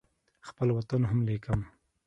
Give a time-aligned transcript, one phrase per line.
[0.47, 1.59] خپل وطن هم لیکم.